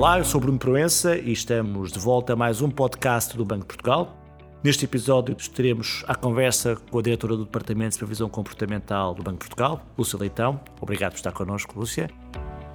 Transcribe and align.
Olá, 0.00 0.16
eu 0.16 0.24
sou 0.24 0.40
Bruno 0.40 0.58
Proença 0.58 1.14
e 1.14 1.30
estamos 1.30 1.92
de 1.92 1.98
volta 1.98 2.32
a 2.32 2.36
mais 2.36 2.62
um 2.62 2.70
podcast 2.70 3.36
do 3.36 3.44
Banco 3.44 3.60
de 3.60 3.66
Portugal. 3.66 4.16
Neste 4.64 4.86
episódio 4.86 5.36
estaremos 5.38 6.02
à 6.08 6.14
conversa 6.14 6.74
com 6.90 6.98
a 6.98 7.02
diretora 7.02 7.36
do 7.36 7.44
Departamento 7.44 7.90
de 7.90 7.94
Supervisão 7.96 8.26
Comportamental 8.26 9.12
do 9.14 9.22
Banco 9.22 9.40
de 9.40 9.44
Portugal, 9.44 9.82
Lúcia 9.98 10.18
Leitão. 10.18 10.58
Obrigado 10.80 11.10
por 11.12 11.18
estar 11.18 11.32
connosco, 11.32 11.78
Lúcia. 11.78 12.08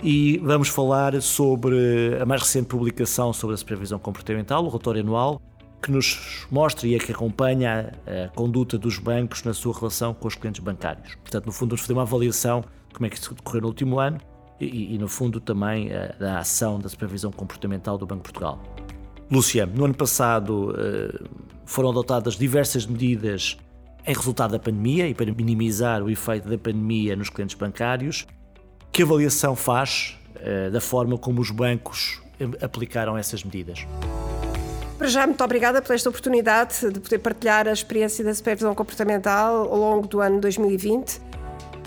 E 0.04 0.38
vamos 0.38 0.70
falar 0.70 1.20
sobre 1.20 2.16
a 2.22 2.28
mais 2.28 2.44
recente 2.44 2.68
publicação 2.68 3.34
sobre 3.34 3.56
a 3.56 3.58
supervisão 3.58 3.98
comportamental, 3.98 4.64
o 4.64 4.68
relatório 4.68 5.02
anual, 5.02 5.42
que 5.82 5.90
nos 5.90 6.46
mostra 6.52 6.88
e 6.88 6.94
é 6.94 7.00
que 7.00 7.12
acompanha 7.12 7.92
a, 8.06 8.30
conduta 8.36 8.78
dos 8.78 9.00
bancos 9.00 9.42
na 9.42 9.56
sua 9.56 9.74
relação 9.74 10.14
com 10.14 10.28
os 10.28 10.36
clientes 10.36 10.62
bancários. 10.62 11.16
Portanto, 11.16 11.48
no 11.48 11.52
fundo, 11.52 11.70
vamos 11.70 11.82
fazer 11.82 11.94
uma 11.94 12.04
avaliação 12.04 12.64
como 12.94 13.08
é 13.08 13.10
que 13.10 13.18
isso 13.18 13.34
decorreu 13.34 13.62
no 13.62 13.68
último 13.70 14.00
ano 14.00 14.20
e, 14.60 14.96
e, 14.96 14.98
no 14.98 15.08
fundo, 15.08 15.40
também 15.40 15.88
uh, 15.88 16.18
da 16.20 16.40
ação 16.40 16.80
da 16.80 16.88
supervisão 16.88 17.32
comportamental 17.32 17.98
do 17.98 18.06
Banco 18.06 18.24
de 18.24 18.32
Portugal. 18.32 18.60
Lúcia, 19.30 19.66
no 19.66 19.86
ano 19.86 19.94
passado 19.94 20.72
uh, 20.72 21.30
foram 21.66 21.90
adotadas 21.90 22.36
diversas 22.36 22.86
medidas 22.86 23.58
em 24.06 24.14
resultado 24.14 24.52
da 24.52 24.60
pandemia 24.60 25.08
e 25.08 25.14
para 25.14 25.34
minimizar 25.34 26.02
o 26.04 26.10
efeito 26.10 26.48
da 26.48 26.58
pandemia 26.58 27.16
nos 27.16 27.30
clientes 27.30 27.56
bancários. 27.56 28.26
Que 28.92 29.04
avaliação 29.04 29.56
faz 29.56 30.18
uh, 30.36 30.72
da 30.72 30.80
forma 30.80 31.18
como 31.18 31.42
os 31.42 31.52
bancos 31.52 32.22
aplicaram 32.62 33.18
essas 33.18 33.44
medidas? 33.44 33.86
Para 34.98 35.08
já, 35.08 35.28
muito 35.28 35.44
obrigada 35.44 35.82
por 35.82 35.94
esta 35.94 36.08
oportunidade 36.08 36.90
de 36.90 37.00
poder 37.02 37.20
partilhar 37.20 37.68
a 37.68 37.74
experiência 37.74 38.24
da 38.24 38.34
supervisão 38.34 38.74
comportamental 38.74 39.70
ao 39.70 39.78
longo 39.78 40.08
do 40.08 40.22
ano 40.22 40.40
2020 40.40 41.20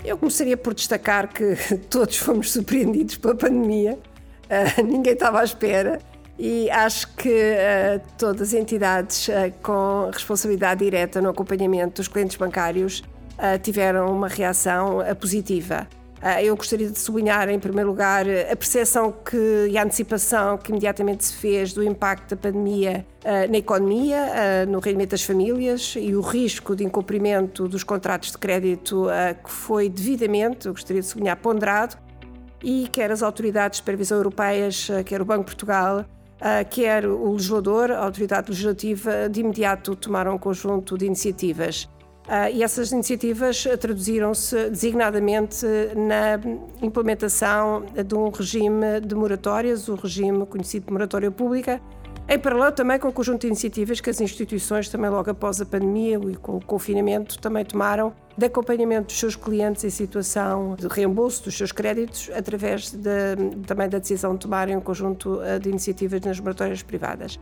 eu 0.03 0.17
começaria 0.17 0.57
por 0.57 0.73
destacar 0.73 1.27
que 1.27 1.55
todos 1.89 2.17
fomos 2.17 2.51
surpreendidos 2.51 3.17
pela 3.17 3.35
pandemia, 3.35 3.93
uh, 3.97 4.83
ninguém 4.83 5.13
estava 5.13 5.41
à 5.41 5.43
espera 5.43 5.99
e 6.37 6.69
acho 6.69 7.13
que 7.15 7.29
uh, 7.29 8.01
todas 8.17 8.49
as 8.49 8.53
entidades 8.53 9.27
uh, 9.27 9.51
com 9.61 10.09
responsabilidade 10.11 10.83
direta 10.83 11.21
no 11.21 11.29
acompanhamento 11.29 12.01
dos 12.01 12.07
clientes 12.07 12.37
bancários 12.37 13.03
tiveram 13.63 14.13
uma 14.13 14.27
reação 14.27 14.97
positiva. 15.17 15.87
Ah, 16.21 16.43
eu 16.43 16.55
gostaria 16.55 16.89
de 16.89 16.99
sublinhar, 16.99 17.47
em 17.49 17.59
primeiro 17.59 17.89
lugar, 17.89 18.25
a 18.27 18.55
percepção 18.55 19.11
que, 19.11 19.67
e 19.71 19.77
a 19.77 19.83
antecipação 19.83 20.57
que 20.57 20.69
imediatamente 20.69 21.23
se 21.23 21.33
fez 21.33 21.71
do 21.71 21.81
impacto 21.81 22.35
da 22.35 22.37
pandemia 22.37 23.05
ah, 23.23 23.47
na 23.47 23.57
economia, 23.57 24.17
ah, 24.17 24.65
no 24.65 24.79
rendimento 24.79 25.11
das 25.11 25.23
famílias 25.23 25.95
e 25.97 26.13
o 26.15 26.21
risco 26.21 26.75
de 26.75 26.83
incumprimento 26.83 27.69
dos 27.69 27.83
contratos 27.83 28.31
de 28.31 28.37
crédito 28.37 29.07
que 29.43 29.51
foi 29.51 29.89
devidamente, 29.89 30.67
eu 30.67 30.73
gostaria 30.73 31.01
de 31.01 31.07
sublinhar, 31.07 31.37
ponderado 31.37 31.97
e 32.61 32.87
quer 32.91 33.11
as 33.11 33.23
autoridades 33.23 33.77
de 33.77 33.81
supervisão 33.81 34.17
europeias, 34.17 34.89
quer 35.05 35.21
o 35.21 35.25
Banco 35.25 35.45
de 35.45 35.51
Portugal, 35.51 36.05
quer 36.69 37.05
o 37.05 37.31
legislador, 37.31 37.91
a 37.91 38.03
autoridade 38.03 38.49
legislativa, 38.49 39.29
de 39.29 39.39
imediato 39.39 39.95
tomaram 39.95 40.35
um 40.35 40.37
conjunto 40.37 40.97
de 40.97 41.05
iniciativas. 41.05 41.87
Uh, 42.29 42.53
e 42.53 42.61
essas 42.61 42.91
iniciativas 42.91 43.63
traduziram-se 43.79 44.69
designadamente 44.69 45.65
na 45.95 46.39
implementação 46.79 47.83
de 48.05 48.13
um 48.13 48.29
regime 48.29 49.01
de 49.01 49.15
moratórias, 49.15 49.87
o 49.87 49.95
regime 49.95 50.45
conhecido 50.45 50.85
de 50.85 50.93
moratória 50.93 51.31
pública, 51.31 51.81
em 52.31 52.37
paralelo 52.37 52.71
também 52.71 52.99
com 52.99 53.07
o 53.07 53.11
conjunto 53.11 53.41
de 53.41 53.47
iniciativas 53.47 53.99
que 53.99 54.11
as 54.11 54.21
instituições, 54.21 54.87
também 54.87 55.09
logo 55.09 55.31
após 55.31 55.59
a 55.59 55.65
pandemia 55.65 56.19
e 56.29 56.35
com 56.35 56.57
o 56.57 56.63
confinamento, 56.63 57.39
também 57.39 57.65
tomaram 57.65 58.13
de 58.37 58.45
acompanhamento 58.45 59.07
dos 59.07 59.19
seus 59.19 59.35
clientes 59.35 59.83
em 59.83 59.89
situação 59.89 60.75
de 60.75 60.87
reembolso 60.87 61.45
dos 61.45 61.57
seus 61.57 61.71
créditos, 61.71 62.29
através 62.31 62.91
de, 62.91 63.35
também 63.65 63.89
da 63.89 63.97
decisão 63.97 64.33
de 64.33 64.41
tomarem 64.41 64.77
um 64.77 64.81
conjunto 64.81 65.39
ah, 65.41 65.57
de 65.57 65.69
iniciativas 65.69 66.21
nas 66.21 66.39
moratórias 66.39 66.83
privadas. 66.83 67.39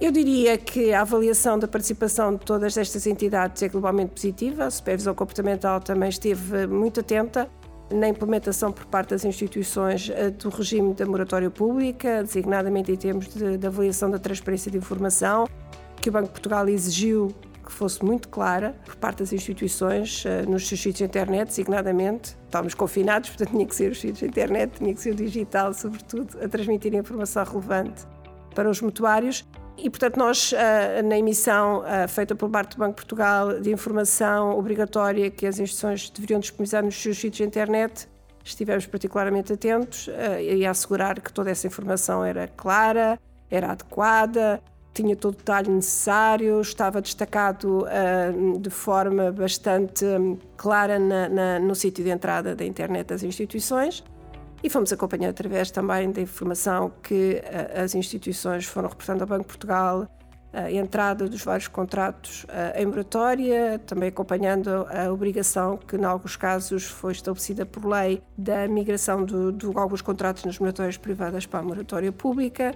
Eu 0.00 0.12
diria 0.12 0.56
que 0.56 0.92
a 0.92 1.00
avaliação 1.00 1.58
da 1.58 1.66
participação 1.66 2.32
de 2.32 2.44
todas 2.44 2.76
estas 2.76 3.04
entidades 3.04 3.60
é 3.64 3.68
globalmente 3.68 4.12
positiva. 4.12 4.66
A 4.66 4.70
supervisão 4.70 5.12
comportamental 5.12 5.80
também 5.80 6.08
esteve 6.08 6.68
muito 6.68 7.00
atenta 7.00 7.50
na 7.92 8.08
implementação 8.08 8.70
por 8.70 8.86
parte 8.86 9.10
das 9.10 9.24
instituições 9.24 10.08
eh, 10.14 10.30
do 10.30 10.50
regime 10.50 10.94
da 10.94 11.04
moratória 11.04 11.50
pública, 11.50 12.22
designadamente 12.22 12.92
em 12.92 12.96
termos 12.96 13.26
de, 13.26 13.58
de 13.58 13.66
avaliação 13.66 14.08
da 14.08 14.20
transparência 14.20 14.70
de 14.70 14.78
informação, 14.78 15.48
que 16.00 16.08
o 16.08 16.12
Banco 16.12 16.26
de 16.26 16.32
Portugal 16.32 16.68
exigiu 16.68 17.34
que 17.64 17.72
fosse 17.72 18.04
muito 18.04 18.28
clara 18.28 18.76
por 18.84 18.94
parte 18.94 19.18
das 19.18 19.32
instituições 19.32 20.22
eh, 20.24 20.42
nos 20.42 20.68
seus 20.68 20.80
sítios 20.80 20.98
de 20.98 21.04
internet, 21.06 21.48
designadamente. 21.48 22.36
Estávamos 22.44 22.74
confinados, 22.74 23.30
portanto 23.34 23.50
tinha 23.50 23.66
que 23.66 23.74
ser 23.74 23.90
os 23.90 23.98
sítios 23.98 24.20
de 24.20 24.26
internet, 24.26 24.78
tinha 24.78 24.94
que 24.94 25.00
ser 25.00 25.10
o 25.10 25.16
digital, 25.16 25.74
sobretudo, 25.74 26.38
a 26.40 26.46
transmitir 26.46 26.94
informação 26.94 27.42
relevante 27.42 28.06
para 28.54 28.70
os 28.70 28.80
mutuários. 28.80 29.44
E, 29.80 29.88
portanto, 29.88 30.16
nós, 30.16 30.52
ah, 30.54 31.02
na 31.02 31.16
emissão 31.16 31.84
ah, 31.86 32.08
feita 32.08 32.34
por 32.34 32.50
parte 32.50 32.76
do 32.76 32.80
Banco 32.80 32.90
de 32.90 32.96
Portugal 32.96 33.60
de 33.60 33.70
informação 33.70 34.58
obrigatória 34.58 35.30
que 35.30 35.46
as 35.46 35.58
instituições 35.58 36.10
deveriam 36.10 36.40
disponibilizar 36.40 36.84
nos 36.84 37.00
seus 37.00 37.16
sítios 37.16 37.36
de 37.36 37.44
internet, 37.44 38.08
estivemos 38.44 38.86
particularmente 38.86 39.52
atentos 39.52 40.08
ah, 40.08 40.42
e 40.42 40.66
a 40.66 40.72
assegurar 40.72 41.20
que 41.20 41.32
toda 41.32 41.50
essa 41.50 41.66
informação 41.66 42.24
era 42.24 42.48
clara, 42.48 43.20
era 43.48 43.70
adequada, 43.70 44.60
tinha 44.92 45.14
todo 45.14 45.34
o 45.34 45.36
detalhe 45.36 45.70
necessário, 45.70 46.60
estava 46.60 47.00
destacado 47.00 47.86
de 48.58 48.68
forma 48.68 49.30
bastante 49.30 50.04
clara 50.56 50.98
na, 50.98 51.28
na, 51.28 51.58
no 51.60 51.72
sítio 51.72 52.02
de 52.02 52.10
entrada 52.10 52.56
da 52.56 52.64
internet 52.64 53.06
das 53.06 53.22
instituições. 53.22 54.02
E 54.62 54.68
fomos 54.68 54.92
acompanhando 54.92 55.30
através 55.30 55.70
também 55.70 56.10
da 56.10 56.20
informação 56.20 56.92
que 57.02 57.42
uh, 57.44 57.82
as 57.82 57.94
instituições 57.94 58.64
foram 58.64 58.88
reportando 58.88 59.22
ao 59.22 59.28
Banco 59.28 59.42
de 59.42 59.48
Portugal, 59.48 60.08
a 60.52 60.70
entrada 60.72 61.28
dos 61.28 61.42
vários 61.42 61.68
contratos 61.68 62.44
uh, 62.44 62.76
em 62.76 62.86
moratória, 62.86 63.78
também 63.86 64.08
acompanhando 64.08 64.86
a 64.88 65.12
obrigação 65.12 65.76
que, 65.76 65.96
em 65.96 66.04
alguns 66.04 66.36
casos, 66.36 66.84
foi 66.84 67.12
estabelecida 67.12 67.66
por 67.66 67.84
lei 67.84 68.22
da 68.36 68.66
migração 68.66 69.24
de, 69.24 69.52
de 69.52 69.66
alguns 69.66 70.00
contratos 70.00 70.44
nas 70.44 70.58
moratórias 70.58 70.96
privadas 70.96 71.44
para 71.46 71.60
a 71.60 71.62
moratória 71.62 72.10
pública. 72.10 72.74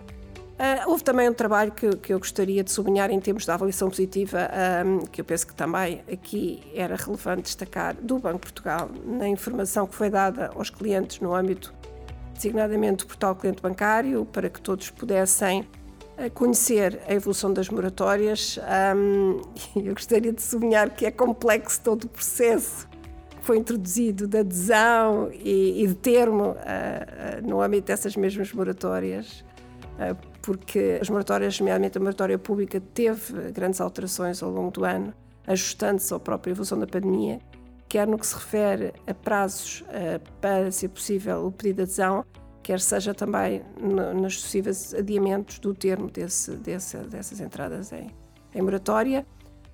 Uh, 0.53 0.91
houve 0.91 1.03
também 1.03 1.29
um 1.29 1.35
trabalho 1.35 1.73
que, 1.73 1.97
que, 1.97 2.13
eu 2.13 2.19
gostaria 2.19 2.63
de 2.63 2.71
sublinhar 2.71 3.11
em 3.11 3.19
termos 3.19 3.47
da 3.47 3.55
avaliação 3.55 3.89
positiva, 3.89 4.49
um, 4.85 4.99
que 5.07 5.21
eu 5.21 5.25
penso 5.25 5.47
que 5.47 5.55
também 5.55 6.03
aqui 6.11 6.63
era 6.75 6.95
relevante 6.95 7.43
destacar, 7.43 7.97
do 7.97 8.19
Banco 8.19 8.37
de 8.37 8.53
Portugal, 8.53 8.91
na 9.05 9.29
informação 9.29 9.87
que 9.87 9.95
foi 9.95 10.11
dada 10.11 10.53
aos 10.55 10.71
clientes 10.71 11.21
no 11.21 11.35
âmbito, 11.35 11.75
designadamente 12.35 12.99
do 12.99 13.07
portal 13.07 13.35
cliente 13.35 13.63
bancário, 13.63 14.25
para 14.27 14.49
que 14.49 14.61
todos 14.61 14.91
pudessem 14.91 15.63
uh, 16.19 16.31
conhecer 16.33 17.01
a 17.09 17.15
evolução 17.15 17.53
das 17.53 17.69
moratórias. 17.69 18.59
Um, 18.95 19.41
eu 19.83 19.95
gostaria 19.95 20.33
de 20.33 20.43
sublinhar 20.43 20.91
que 20.91 21.07
é 21.07 21.11
complexo 21.11 21.81
todo 21.81 22.05
o 22.05 22.09
processo 22.09 22.87
que 23.31 23.45
foi 23.47 23.57
introduzido 23.57 24.29
de 24.29 24.39
adesão 24.39 25.29
e, 25.33 25.83
e 25.83 25.87
de 25.89 25.95
termo 25.95 26.51
uh, 26.51 27.49
no 27.49 27.61
âmbito 27.61 27.87
dessas 27.87 28.15
mesmas 28.15 28.53
moratórias 28.53 29.43
porque 30.43 30.99
as 31.01 31.09
moratórias, 31.09 31.59
nomeadamente 31.59 31.97
a 31.97 32.01
moratória 32.01 32.37
pública, 32.37 32.81
teve 32.93 33.53
grandes 33.53 33.81
alterações 33.81 34.43
ao 34.43 34.51
longo 34.51 34.73
do 34.73 34.85
ano, 34.85 35.15
ajustando-se 35.47 36.13
à 36.13 36.19
própria 36.19 36.51
evolução 36.51 36.79
da 36.79 36.87
pandemia, 36.87 37.39
quer 37.89 38.07
no 38.07 38.19
que 38.19 38.27
se 38.27 38.35
refere 38.35 38.93
a 39.07 39.15
prazos 39.15 39.83
uh, 39.83 40.21
para 40.41 40.71
ser 40.73 40.89
possível 40.89 41.47
o 41.47 41.53
pedido 41.53 41.77
de 41.77 41.83
adesão, 41.83 42.25
quer 42.63 42.81
seja 42.81 43.15
também 43.15 43.63
no, 43.81 44.15
nos 44.15 44.37
possíveis 44.37 44.93
adiamentos 44.95 45.59
do 45.59 45.75
termo 45.75 46.11
desse, 46.11 46.53
desse, 46.57 46.97
dessas 46.99 47.41
entradas 47.41 47.93
em, 47.93 48.09
em 48.55 48.63
moratória. 48.63 49.27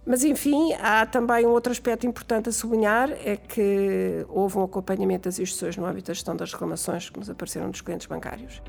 Mas, 0.04 0.24
enfim, 0.24 0.72
há 0.80 1.04
também 1.04 1.46
um 1.46 1.50
outro 1.50 1.70
aspecto 1.70 2.06
importante 2.06 2.48
a 2.48 2.52
sublinhar: 2.52 3.10
é 3.24 3.36
que 3.36 4.24
houve 4.28 4.56
um 4.56 4.62
acompanhamento 4.62 5.28
das 5.28 5.38
instituições 5.38 5.76
no 5.76 5.84
âmbito 5.84 6.08
da 6.08 6.14
gestão 6.14 6.34
das 6.34 6.52
reclamações 6.52 7.10
que 7.10 7.18
nos 7.18 7.28
apareceram 7.28 7.70
dos 7.70 7.82
clientes 7.82 8.06
bancários. 8.06 8.62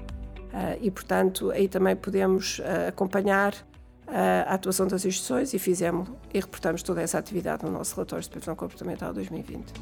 Ah, 0.53 0.75
e, 0.81 0.89
portanto, 0.89 1.51
aí 1.51 1.67
também 1.67 1.95
podemos 1.95 2.61
ah, 2.63 2.87
acompanhar 2.87 3.53
ah, 4.07 4.45
a 4.47 4.53
atuação 4.55 4.87
das 4.87 5.05
instituições 5.05 5.53
e 5.53 5.59
fizemos 5.59 6.09
e 6.33 6.39
reportamos 6.39 6.83
toda 6.83 7.01
essa 7.01 7.17
atividade 7.17 7.63
no 7.63 7.71
nosso 7.71 7.95
relatório 7.95 8.21
de 8.21 8.25
supervisão 8.25 8.55
comportamental 8.55 9.13
2020. 9.13 9.73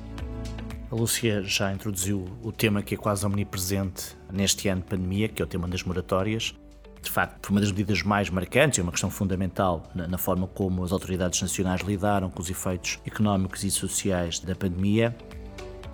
A 0.90 0.96
Lúcia 0.96 1.44
já 1.44 1.74
introduziu 1.74 2.26
o 2.42 2.52
tema 2.52 2.82
que 2.82 2.96
é 2.96 2.98
quase 2.98 3.26
omnipresente 3.26 4.18
neste 4.32 4.70
ano 4.70 4.82
de 4.82 4.88
pandemia, 4.88 5.28
que 5.28 5.42
é 5.42 5.46
o 5.46 5.48
tema 5.48 5.68
das 5.68 5.84
moratórias. 5.84 6.56
De 7.02 7.12
facto, 7.12 7.46
foi 7.46 7.54
uma 7.56 7.62
das 7.62 7.72
medidas 7.72 8.02
mais 8.04 8.30
marcantes, 8.30 8.80
é 8.80 8.82
uma 8.82 8.92
questão 8.92 9.10
fundamental 9.10 9.84
na, 9.94 10.08
na 10.08 10.18
forma 10.18 10.48
como 10.48 10.84
as 10.84 10.92
autoridades 10.92 11.42
nacionais 11.42 11.82
lidaram 11.82 12.30
com 12.30 12.42
os 12.42 12.50
efeitos 12.50 13.00
económicos 13.06 13.64
e 13.64 13.72
sociais 13.72 14.40
da 14.40 14.56
pandemia. 14.56 15.16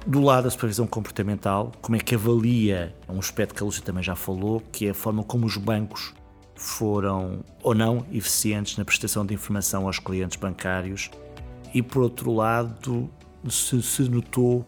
Do 0.06 0.20
lado 0.20 0.44
da 0.44 0.50
supervisão 0.50 0.86
comportamental, 0.86 1.72
como 1.82 1.96
é 1.96 2.00
que 2.00 2.14
avalia 2.14 2.94
um 3.08 3.20
aspecto 3.20 3.56
que 3.56 3.64
a 3.64 3.66
Lúcia 3.66 3.82
também 3.82 4.04
já 4.04 4.16
falou, 4.16 4.62
que 4.72 4.88
é 4.88 4.90
a 4.90 4.94
forma 4.94 5.24
como 5.24 5.46
os 5.46 5.56
bancos 5.56 6.14
foram 6.56 7.44
ou 7.62 7.74
não 7.74 8.06
eficientes 8.12 8.78
na 8.78 8.84
prestação 8.84 9.26
de 9.26 9.34
informação 9.34 9.88
aos 9.88 10.00
clientes 10.00 10.38
bancários 10.38 11.10
e, 11.74 11.82
por 11.82 12.04
outro 12.04 12.34
lado, 12.34 13.10
se, 13.50 13.82
se 13.82 14.04
notou 14.10 14.68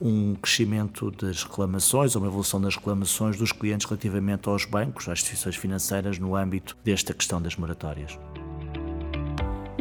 um 0.00 0.34
crescimento 0.34 1.12
das 1.12 1.44
reclamações 1.44 2.16
ou 2.16 2.22
uma 2.22 2.28
evolução 2.28 2.60
das 2.60 2.74
reclamações 2.74 3.36
dos 3.36 3.52
clientes 3.52 3.86
relativamente 3.86 4.48
aos 4.48 4.64
bancos, 4.64 5.08
às 5.08 5.20
instituições 5.20 5.54
financeiras, 5.54 6.18
no 6.18 6.34
âmbito 6.34 6.76
desta 6.82 7.14
questão 7.14 7.40
das 7.40 7.54
moratórias. 7.54 8.18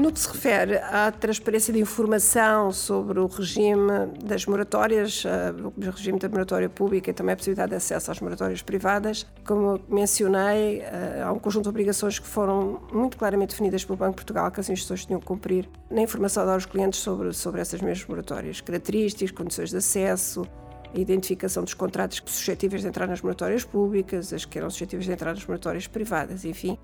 No 0.01 0.11
que 0.11 0.19
se 0.19 0.27
refere 0.27 0.77
à 0.77 1.11
transparência 1.11 1.71
de 1.71 1.79
informação 1.79 2.71
sobre 2.71 3.19
o 3.19 3.27
regime 3.27 4.07
das 4.23 4.47
moratórias, 4.47 5.23
eh, 5.27 5.53
o 5.61 5.91
regime 5.91 6.17
da 6.17 6.27
moratória 6.27 6.67
pública 6.67 7.11
e 7.11 7.13
também 7.13 7.33
a 7.33 7.35
possibilidade 7.35 7.69
de 7.69 7.75
acesso 7.75 8.09
às 8.09 8.19
moratórias 8.19 8.63
privadas, 8.63 9.27
como 9.45 9.79
mencionei, 9.87 10.79
eh, 10.79 11.21
há 11.23 11.31
um 11.31 11.37
conjunto 11.37 11.65
de 11.65 11.69
obrigações 11.69 12.17
que 12.17 12.25
foram 12.25 12.81
muito 12.91 13.15
claramente 13.15 13.51
definidas 13.51 13.85
pelo 13.85 13.95
Banco 13.95 14.13
de 14.13 14.15
Portugal 14.15 14.49
que 14.49 14.59
as 14.59 14.69
instituições 14.69 15.05
tinham 15.05 15.19
que 15.19 15.25
cumprir 15.27 15.69
na 15.91 16.01
informação 16.01 16.49
aos 16.49 16.65
clientes 16.65 16.99
sobre, 16.99 17.31
sobre 17.31 17.61
essas 17.61 17.79
mesmas 17.79 18.07
moratórias, 18.07 18.59
características, 18.59 19.29
condições 19.29 19.69
de 19.69 19.77
acesso, 19.77 20.47
a 20.95 20.97
identificação 20.97 21.63
dos 21.63 21.75
contratos 21.75 22.23
suscetíveis 22.25 22.81
de 22.81 22.87
entrar 22.87 23.05
nas 23.05 23.21
moratórias 23.21 23.63
públicas, 23.63 24.33
as 24.33 24.45
que 24.45 24.57
eram 24.57 24.71
suscetíveis 24.71 25.05
de 25.05 25.11
entrar 25.11 25.35
nas 25.35 25.45
moratórias 25.45 25.85
privadas, 25.85 26.43
enfim. 26.43 26.75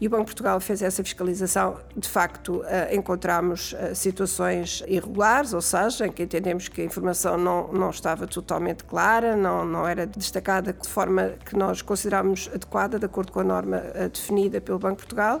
E 0.00 0.06
o 0.08 0.10
Banco 0.10 0.24
de 0.24 0.30
Portugal 0.30 0.58
fez 0.58 0.82
essa 0.82 1.02
fiscalização. 1.02 1.76
De 1.96 2.08
facto, 2.08 2.64
eh, 2.66 2.94
encontramos 2.94 3.74
eh, 3.78 3.94
situações 3.94 4.82
irregulares, 4.88 5.52
ou 5.52 5.60
seja, 5.60 6.06
em 6.06 6.10
que 6.10 6.24
entendemos 6.24 6.68
que 6.68 6.80
a 6.80 6.84
informação 6.84 7.38
não, 7.38 7.72
não 7.72 7.90
estava 7.90 8.26
totalmente 8.26 8.82
clara, 8.82 9.36
não, 9.36 9.64
não 9.64 9.86
era 9.86 10.04
destacada 10.04 10.72
de 10.72 10.88
forma 10.88 11.34
que 11.44 11.56
nós 11.56 11.82
consideramos 11.82 12.50
adequada, 12.52 12.98
de 12.98 13.06
acordo 13.06 13.30
com 13.30 13.40
a 13.40 13.44
norma 13.44 13.76
eh, 13.94 14.08
definida 14.08 14.60
pelo 14.60 14.78
Banco 14.78 14.96
de 14.96 15.02
Portugal. 15.02 15.40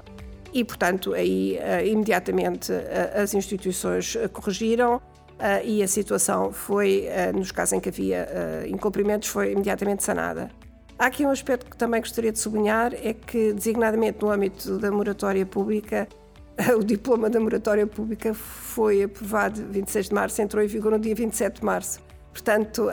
E, 0.54 0.62
portanto, 0.62 1.14
aí 1.14 1.58
imediatamente 1.86 2.70
as 3.14 3.32
instituições 3.32 4.18
corrigiram 4.34 5.00
e 5.64 5.82
a 5.82 5.88
situação 5.88 6.52
foi, 6.52 7.08
nos 7.34 7.50
casos 7.50 7.72
em 7.72 7.80
que 7.80 7.88
havia 7.88 8.28
incumprimentos, 8.68 9.30
foi 9.30 9.52
imediatamente 9.52 10.04
sanada. 10.04 10.50
Há 10.98 11.06
aqui 11.06 11.26
um 11.26 11.30
aspecto 11.30 11.70
que 11.70 11.76
também 11.76 12.00
gostaria 12.00 12.30
de 12.30 12.38
sublinhar, 12.38 12.94
é 12.94 13.12
que, 13.12 13.52
designadamente 13.52 14.22
no 14.22 14.30
âmbito 14.30 14.78
da 14.78 14.90
moratória 14.90 15.44
pública, 15.44 16.06
o 16.76 16.84
diploma 16.84 17.28
da 17.28 17.40
moratória 17.40 17.86
pública 17.86 18.34
foi 18.34 19.02
aprovado 19.02 19.64
26 19.68 20.08
de 20.08 20.14
março, 20.14 20.40
entrou 20.42 20.62
em 20.62 20.66
vigor 20.66 20.92
no 20.92 20.98
dia 20.98 21.14
27 21.14 21.60
de 21.60 21.64
março. 21.64 22.00
Portanto, 22.32 22.88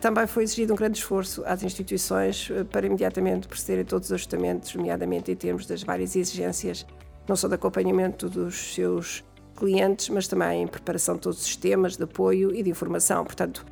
também 0.00 0.26
foi 0.26 0.44
exigido 0.44 0.72
um 0.72 0.76
grande 0.76 0.98
esforço 0.98 1.42
às 1.44 1.62
instituições 1.62 2.50
eh, 2.50 2.64
para 2.64 2.86
imediatamente 2.86 3.46
procederem 3.46 3.84
todos 3.84 4.08
os 4.08 4.12
ajustamentos, 4.14 4.74
nomeadamente 4.74 5.30
em 5.30 5.36
termos 5.36 5.66
das 5.66 5.82
várias 5.82 6.16
exigências, 6.16 6.86
não 7.28 7.36
só 7.36 7.48
de 7.48 7.54
acompanhamento 7.54 8.30
dos 8.30 8.74
seus 8.74 9.22
clientes, 9.54 10.08
mas 10.08 10.26
também 10.26 10.62
em 10.62 10.66
preparação 10.66 11.16
de 11.16 11.20
todos 11.20 11.38
os 11.38 11.44
sistemas 11.44 11.98
de 11.98 12.04
apoio 12.04 12.54
e 12.54 12.62
de 12.62 12.70
informação. 12.70 13.24
Portanto, 13.24 13.66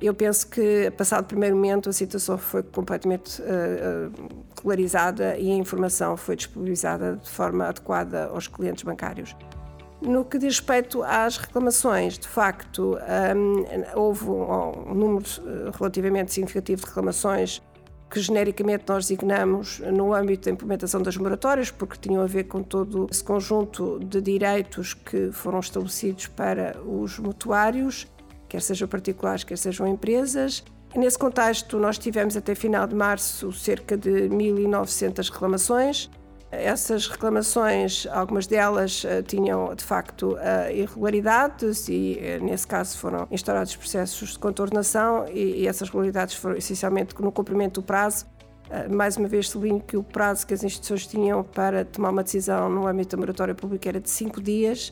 eu 0.00 0.14
penso 0.14 0.48
que, 0.48 0.90
passado 0.96 1.24
o 1.24 1.26
primeiro 1.26 1.54
momento, 1.54 1.90
a 1.90 1.92
situação 1.92 2.38
foi 2.38 2.62
completamente 2.62 3.40
uh, 3.42 4.10
uh, 4.64 5.38
e 5.38 5.50
a 5.50 5.54
informação 5.54 6.16
foi 6.16 6.36
disponibilizada 6.36 7.16
de 7.16 7.28
forma 7.28 7.66
adequada 7.66 8.26
aos 8.26 8.48
clientes 8.48 8.82
bancários. 8.82 9.36
No 10.00 10.24
que 10.24 10.38
diz 10.38 10.58
respeito 10.58 11.02
às 11.02 11.36
reclamações, 11.36 12.18
de 12.18 12.26
facto, 12.26 12.96
um, 13.36 14.00
houve 14.00 14.24
um, 14.24 14.90
um 14.90 14.94
número 14.94 15.26
eh, 15.26 15.70
relativamente 15.76 16.32
significativo 16.32 16.80
de 16.80 16.88
reclamações 16.88 17.60
que 18.10 18.18
genericamente 18.18 18.84
nós 18.88 19.06
designamos 19.06 19.78
no 19.78 20.14
âmbito 20.14 20.46
da 20.46 20.50
implementação 20.52 21.02
das 21.02 21.16
moratórias, 21.18 21.70
porque 21.70 21.96
tinham 21.96 22.22
a 22.22 22.26
ver 22.26 22.44
com 22.44 22.62
todo 22.62 23.06
esse 23.10 23.22
conjunto 23.22 24.00
de 24.00 24.20
direitos 24.20 24.94
que 24.94 25.30
foram 25.32 25.60
estabelecidos 25.60 26.26
para 26.26 26.76
os 26.82 27.18
mutuários 27.18 28.08
quer 28.50 28.60
sejam 28.60 28.88
particulares, 28.88 29.44
quer 29.44 29.56
sejam 29.56 29.86
empresas. 29.86 30.62
Nesse 30.94 31.16
contexto, 31.16 31.78
nós 31.78 31.96
tivemos 31.96 32.36
até 32.36 32.54
final 32.54 32.86
de 32.86 32.96
março 32.96 33.52
cerca 33.52 33.96
de 33.96 34.28
1.900 34.28 35.30
reclamações. 35.32 36.10
Essas 36.50 37.06
reclamações, 37.06 38.08
algumas 38.10 38.48
delas 38.48 39.04
uh, 39.04 39.22
tinham 39.22 39.72
de 39.72 39.84
facto 39.84 40.32
uh, 40.32 40.68
irregularidades 40.68 41.88
e, 41.88 42.18
uh, 42.18 42.44
nesse 42.44 42.66
caso, 42.66 42.98
foram 42.98 43.28
instaurados 43.30 43.76
processos 43.76 44.30
de 44.30 44.38
contornação 44.40 45.26
e 45.32 45.68
essas 45.68 45.86
irregularidades 45.86 46.34
foram 46.34 46.56
essencialmente 46.56 47.14
no 47.22 47.30
cumprimento 47.30 47.80
do 47.80 47.86
prazo. 47.86 48.26
mais 48.90 49.16
uma 49.16 49.28
vez, 49.28 49.48
sublinho 49.48 49.80
que 49.80 49.96
o 49.96 50.02
prazo 50.02 50.44
que 50.44 50.52
as 50.52 50.64
instituições 50.64 51.06
tinham 51.06 51.44
para 51.44 51.84
tomar 51.84 52.10
uma 52.10 52.24
decisão 52.24 52.68
no 52.68 52.84
âmbito 52.84 53.14
da 53.14 53.20
moratória 53.20 53.54
pública 53.54 53.88
era 53.88 54.00
de 54.00 54.10
cinco 54.10 54.40
dias 54.40 54.90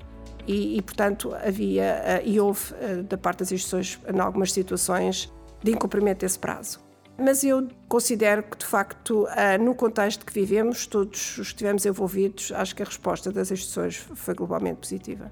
e, 0.48 0.78
e 0.78 0.82
portanto, 0.82 1.34
havia 1.34 1.82
eh, 1.82 2.22
e 2.24 2.40
houve 2.40 2.74
eh, 2.80 3.02
da 3.02 3.18
parte 3.18 3.40
das 3.40 3.52
instituições, 3.52 4.00
em 4.12 4.18
algumas 4.18 4.50
situações, 4.50 5.30
de 5.62 5.72
incumprimento 5.72 6.20
desse 6.20 6.38
prazo. 6.38 6.80
Mas 7.18 7.44
eu 7.44 7.68
considero 7.86 8.42
que, 8.42 8.56
de 8.56 8.64
facto, 8.64 9.28
eh, 9.36 9.58
no 9.58 9.74
contexto 9.74 10.24
que 10.24 10.32
vivemos, 10.32 10.86
todos 10.86 11.20
os 11.32 11.34
que 11.34 11.42
estivemos 11.42 11.84
envolvidos, 11.84 12.50
acho 12.52 12.74
que 12.74 12.82
a 12.82 12.86
resposta 12.86 13.30
das 13.30 13.50
instituições 13.50 13.96
foi 13.96 14.34
globalmente 14.34 14.78
positiva. 14.78 15.30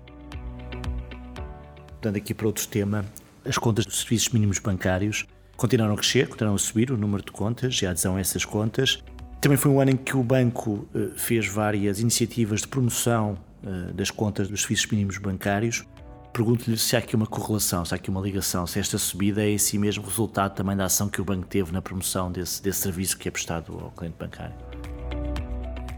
Portanto, 1.93 2.17
aqui 2.17 2.35
para 2.35 2.47
outro 2.47 2.69
tema, 2.69 3.03
as 3.43 3.57
contas 3.57 3.87
dos 3.87 4.01
serviços 4.01 4.29
mínimos 4.35 4.59
bancários 4.59 5.27
continuaram 5.57 5.95
a 5.95 5.97
crescer, 5.97 6.29
continuaram 6.29 6.57
a 6.57 6.59
subir 6.59 6.91
o 6.91 6.97
número 6.99 7.25
de 7.25 7.33
contas 7.33 7.81
e 7.81 7.87
a 7.87 7.91
adesão 7.91 8.17
a 8.17 8.21
essas 8.21 8.45
contas. 8.45 9.03
Também 9.47 9.57
foi 9.57 9.71
um 9.71 9.81
ano 9.81 9.93
em 9.93 9.97
que 9.97 10.17
o 10.17 10.25
banco 10.25 10.89
fez 11.15 11.47
várias 11.47 12.01
iniciativas 12.01 12.63
de 12.63 12.67
promoção 12.67 13.39
eh, 13.65 13.93
das 13.93 14.11
contas 14.11 14.49
dos 14.49 14.63
serviços 14.63 14.91
mínimos 14.91 15.19
bancários. 15.19 15.85
Pergunto-lhe 16.33 16.77
se 16.77 16.97
há 16.97 16.99
aqui 16.99 17.15
uma 17.15 17.29
correlação, 17.29 17.85
se 17.85 17.95
há 17.95 17.97
aqui 17.97 18.11
uma 18.11 18.21
ligação, 18.21 18.67
se 18.67 18.81
esta 18.81 18.99
subida 18.99 19.45
é 19.45 19.51
em 19.51 19.59
si 19.59 19.79
mesmo 19.79 20.05
resultado 20.05 20.53
também 20.57 20.77
da 20.77 20.87
ação 20.87 21.09
que 21.09 21.21
o 21.21 21.25
banco 21.25 21.47
teve 21.47 21.71
na 21.71 21.81
promoção 21.81 22.33
desse, 22.33 22.61
desse 22.61 22.81
serviço 22.81 23.17
que 23.17 23.29
é 23.29 23.31
prestado 23.31 23.79
ao 23.81 23.93
cliente 23.93 24.17
bancário. 24.19 24.57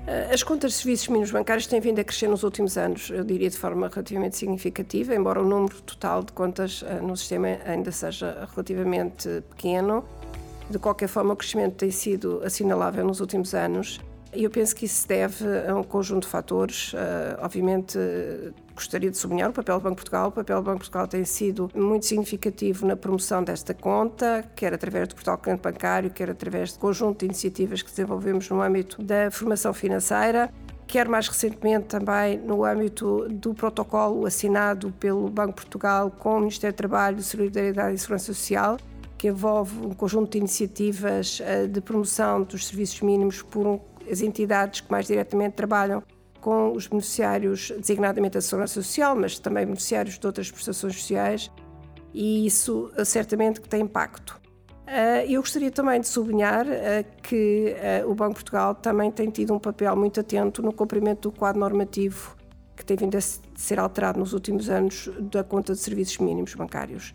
Eh, 0.06 0.28
as 0.30 0.42
contas 0.42 0.72
de 0.72 0.76
serviços 0.76 1.08
mínimos 1.08 1.30
bancários 1.30 1.66
têm 1.66 1.80
vindo 1.80 1.98
a 2.00 2.04
crescer 2.04 2.28
nos 2.28 2.42
últimos 2.42 2.76
anos, 2.76 3.08
eu 3.08 3.24
diria 3.24 3.48
de 3.48 3.56
forma 3.56 3.88
relativamente 3.88 4.36
significativa, 4.36 5.14
embora 5.14 5.40
o 5.40 5.48
número 5.48 5.80
total 5.80 6.22
de 6.22 6.32
contas 6.32 6.84
eh, 6.86 7.00
no 7.00 7.16
sistema 7.16 7.48
ainda 7.64 7.90
seja 7.92 8.46
relativamente 8.54 9.42
pequeno. 9.48 10.04
De 10.70 10.78
qualquer 10.78 11.08
forma, 11.08 11.32
o 11.32 11.36
crescimento 11.36 11.76
tem 11.76 11.90
sido 11.90 12.42
assinalável 12.44 13.04
nos 13.04 13.20
últimos 13.20 13.54
anos 13.54 14.00
e 14.34 14.44
eu 14.44 14.50
penso 14.50 14.76
que 14.76 14.84
isso 14.84 15.00
se 15.00 15.08
deve 15.08 15.44
a 15.66 15.74
um 15.74 15.82
conjunto 15.82 16.24
de 16.24 16.28
fatores. 16.28 16.92
Uh, 16.92 16.96
obviamente, 17.40 17.98
gostaria 18.74 19.10
de 19.10 19.16
sublinhar 19.16 19.48
o 19.48 19.52
papel 19.52 19.78
do 19.78 19.82
Banco 19.82 19.96
de 19.96 20.02
Portugal. 20.02 20.28
O 20.28 20.32
papel 20.32 20.56
do 20.56 20.64
Banco 20.64 20.76
de 20.76 20.90
Portugal 20.90 21.08
tem 21.08 21.24
sido 21.24 21.70
muito 21.74 22.04
significativo 22.04 22.86
na 22.86 22.94
promoção 22.94 23.42
desta 23.42 23.72
conta, 23.72 24.44
quer 24.54 24.74
através 24.74 25.08
do 25.08 25.14
portal 25.14 25.38
cliente 25.38 25.62
bancário, 25.62 26.10
quer 26.10 26.28
através 26.28 26.74
do 26.74 26.78
conjunto 26.78 27.20
de 27.20 27.26
iniciativas 27.26 27.80
que 27.80 27.88
desenvolvemos 27.88 28.50
no 28.50 28.60
âmbito 28.60 29.02
da 29.02 29.30
formação 29.30 29.72
financeira 29.72 30.50
quer 30.86 31.06
mais 31.06 31.28
recentemente 31.28 31.84
também 31.84 32.38
no 32.38 32.64
âmbito 32.64 33.28
do 33.28 33.52
protocolo 33.52 34.24
assinado 34.24 34.90
pelo 34.98 35.28
Banco 35.28 35.50
de 35.50 35.56
Portugal 35.56 36.10
com 36.10 36.36
o 36.36 36.40
Ministério 36.40 36.72
do 36.72 36.78
Trabalho, 36.78 37.22
Solidariedade 37.22 37.94
e 37.94 37.98
Segurança 37.98 38.32
Social, 38.32 38.78
que 39.18 39.26
envolve 39.26 39.84
um 39.84 39.90
conjunto 39.90 40.30
de 40.30 40.38
iniciativas 40.38 41.42
eh, 41.44 41.66
de 41.66 41.80
promoção 41.80 42.44
dos 42.44 42.68
serviços 42.68 43.00
mínimos 43.00 43.42
por 43.42 43.80
as 44.10 44.20
entidades 44.20 44.80
que 44.80 44.90
mais 44.90 45.06
diretamente 45.08 45.56
trabalham 45.56 46.02
com 46.40 46.72
os 46.72 46.86
beneficiários, 46.86 47.72
designadamente 47.76 48.34
da 48.34 48.40
Segurança 48.40 48.74
Social, 48.74 49.16
mas 49.16 49.36
também 49.38 49.64
beneficiários 49.66 50.18
de 50.18 50.24
outras 50.24 50.50
prestações 50.50 50.94
sociais, 50.94 51.50
e 52.14 52.46
isso 52.46 52.92
eh, 52.96 53.04
certamente 53.04 53.60
que 53.60 53.68
tem 53.68 53.82
impacto. 53.82 54.40
Eh, 54.86 55.26
eu 55.28 55.42
gostaria 55.42 55.72
também 55.72 56.00
de 56.00 56.06
sublinhar 56.06 56.64
que 57.22 57.74
o 58.06 58.14
Banco 58.14 58.30
de 58.30 58.36
Portugal 58.36 58.74
também 58.76 59.10
tem 59.10 59.28
tido 59.28 59.52
um 59.52 59.58
papel 59.58 59.96
muito 59.96 60.20
atento 60.20 60.62
no 60.62 60.72
cumprimento 60.72 61.28
do 61.28 61.36
quadro 61.36 61.60
normativo 61.60 62.36
que 62.76 62.84
tem 62.84 62.96
vindo 62.96 63.16
a 63.16 63.20
ser 63.20 63.80
alterado 63.80 64.20
nos 64.20 64.32
últimos 64.32 64.70
anos 64.70 65.10
da 65.18 65.42
conta 65.42 65.72
de 65.72 65.80
serviços 65.80 66.18
mínimos 66.18 66.54
bancários 66.54 67.12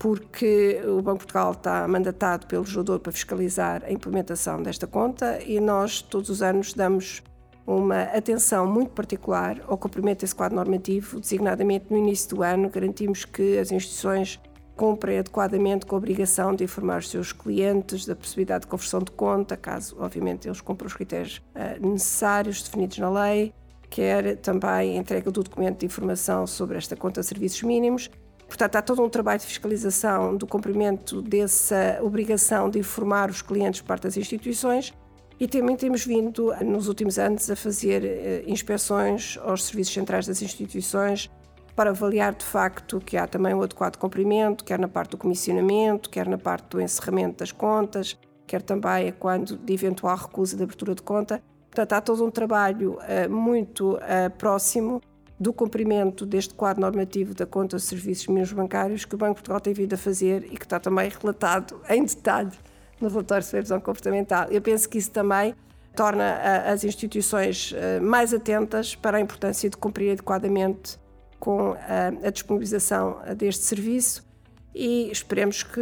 porque 0.00 0.80
o 0.86 1.02
Banco 1.02 1.18
de 1.18 1.26
Portugal 1.26 1.52
está 1.52 1.86
mandatado 1.86 2.46
pelo 2.46 2.62
legislador 2.62 2.98
para 3.00 3.12
fiscalizar 3.12 3.84
a 3.84 3.92
implementação 3.92 4.62
desta 4.62 4.86
conta 4.86 5.38
e 5.44 5.60
nós 5.60 6.00
todos 6.00 6.30
os 6.30 6.40
anos 6.40 6.72
damos 6.72 7.22
uma 7.66 8.04
atenção 8.04 8.66
muito 8.66 8.92
particular 8.92 9.60
ao 9.68 9.76
cumprimento 9.76 10.22
desse 10.22 10.34
quadro 10.34 10.56
normativo, 10.56 11.20
designadamente 11.20 11.84
no 11.90 11.98
início 11.98 12.34
do 12.34 12.42
ano 12.42 12.70
garantimos 12.70 13.26
que 13.26 13.58
as 13.58 13.70
instituições 13.70 14.40
cumprem 14.74 15.18
adequadamente 15.18 15.84
com 15.84 15.96
a 15.96 15.98
obrigação 15.98 16.56
de 16.56 16.64
informar 16.64 17.00
os 17.00 17.10
seus 17.10 17.30
clientes 17.30 18.06
da 18.06 18.16
possibilidade 18.16 18.62
de 18.62 18.68
conversão 18.68 19.00
de 19.00 19.10
conta, 19.10 19.54
caso, 19.54 19.94
obviamente, 20.00 20.48
eles 20.48 20.62
cumpram 20.62 20.86
os 20.86 20.94
critérios 20.94 21.42
uh, 21.54 21.86
necessários 21.86 22.62
definidos 22.62 22.96
na 22.96 23.10
lei, 23.10 23.52
quer 23.90 24.38
também 24.38 24.96
entrega 24.96 25.30
do 25.30 25.42
documento 25.42 25.80
de 25.80 25.86
informação 25.86 26.46
sobre 26.46 26.78
esta 26.78 26.96
conta 26.96 27.20
de 27.20 27.26
serviços 27.26 27.62
mínimos 27.62 28.08
Portanto, 28.50 28.74
há 28.74 28.82
todo 28.82 29.00
um 29.00 29.08
trabalho 29.08 29.38
de 29.38 29.46
fiscalização 29.46 30.36
do 30.36 30.44
cumprimento 30.44 31.22
dessa 31.22 32.00
obrigação 32.02 32.68
de 32.68 32.80
informar 32.80 33.30
os 33.30 33.40
clientes 33.40 33.80
por 33.80 33.86
parte 33.86 34.02
das 34.02 34.16
instituições 34.16 34.92
e 35.38 35.46
também 35.46 35.76
temos 35.76 36.04
vindo, 36.04 36.52
nos 36.64 36.88
últimos 36.88 37.16
anos, 37.16 37.48
a 37.48 37.54
fazer 37.54 38.02
uh, 38.02 38.50
inspeções 38.50 39.38
aos 39.44 39.66
serviços 39.66 39.94
centrais 39.94 40.26
das 40.26 40.42
instituições 40.42 41.30
para 41.76 41.90
avaliar 41.90 42.34
de 42.34 42.44
facto 42.44 42.98
que 42.98 43.16
há 43.16 43.24
também 43.24 43.54
o 43.54 43.62
adequado 43.62 43.96
cumprimento, 43.96 44.64
quer 44.64 44.80
na 44.80 44.88
parte 44.88 45.12
do 45.12 45.16
comissionamento, 45.16 46.10
quer 46.10 46.26
na 46.26 46.36
parte 46.36 46.70
do 46.70 46.80
encerramento 46.80 47.38
das 47.38 47.52
contas, 47.52 48.18
quer 48.48 48.62
também 48.62 49.12
quando 49.12 49.56
de 49.56 49.72
eventual 49.72 50.16
recusa 50.16 50.56
de 50.56 50.64
abertura 50.64 50.96
de 50.96 51.02
conta. 51.02 51.40
Portanto, 51.70 51.92
há 51.92 52.00
todo 52.00 52.24
um 52.24 52.32
trabalho 52.32 52.98
uh, 52.98 53.30
muito 53.30 53.92
uh, 53.94 54.28
próximo 54.36 55.00
do 55.40 55.52
cumprimento 55.52 56.26
deste 56.26 56.52
quadro 56.52 56.82
normativo 56.82 57.34
da 57.34 57.46
conta 57.46 57.78
de 57.78 57.82
serviços 57.82 58.26
mínimos 58.26 58.52
bancários 58.52 59.06
que 59.06 59.14
o 59.14 59.18
Banco 59.18 59.36
de 59.36 59.36
Portugal 59.36 59.60
tem 59.60 59.72
vindo 59.72 59.94
a 59.94 59.96
fazer 59.96 60.44
e 60.44 60.58
que 60.58 60.64
está 60.66 60.78
também 60.78 61.08
relatado 61.08 61.80
em 61.88 62.04
detalhe 62.04 62.52
no 63.00 63.08
relatório 63.08 63.40
de 63.40 63.46
supervisão 63.46 63.80
comportamental. 63.80 64.46
Eu 64.50 64.60
penso 64.60 64.86
que 64.86 64.98
isso 64.98 65.10
também 65.10 65.54
torna 65.96 66.36
as 66.70 66.84
instituições 66.84 67.74
mais 68.02 68.34
atentas 68.34 68.94
para 68.94 69.16
a 69.16 69.20
importância 69.20 69.70
de 69.70 69.76
cumprir 69.78 70.12
adequadamente 70.12 70.98
com 71.38 71.72
a, 71.72 72.26
a 72.26 72.30
disponibilização 72.30 73.18
deste 73.34 73.64
serviço 73.64 74.30
e 74.74 75.10
esperemos 75.10 75.62
que 75.62 75.80